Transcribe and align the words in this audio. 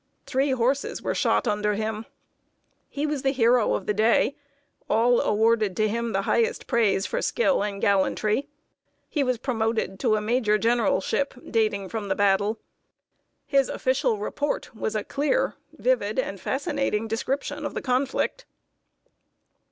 Three 0.25 0.49
horses 0.49 1.03
were 1.03 1.13
shot 1.13 1.47
under 1.47 1.75
him. 1.75 2.07
He 2.89 3.05
was 3.05 3.21
the 3.21 3.29
hero 3.29 3.75
of 3.75 3.85
the 3.85 3.93
day. 3.93 4.35
All 4.89 5.19
awarded 5.21 5.77
to 5.77 5.87
him 5.87 6.11
the 6.11 6.23
highest 6.23 6.65
praise 6.65 7.05
for 7.05 7.21
skill 7.21 7.61
and 7.61 7.79
gallantry. 7.79 8.49
He 9.09 9.23
was 9.23 9.37
promoted 9.37 9.99
to 9.99 10.15
a 10.15 10.19
major 10.21 10.57
generalship, 10.57 11.35
dating 11.47 11.89
from 11.89 12.07
the 12.07 12.15
battle. 12.15 12.57
His 13.45 13.69
official 13.69 14.17
report 14.17 14.75
was 14.75 14.95
a 14.95 15.03
clear, 15.03 15.53
vivid, 15.71 16.17
and 16.17 16.41
fascinating 16.41 17.07
description 17.07 17.63
of 17.63 17.75
the 17.75 17.81
conflict. 17.83 18.45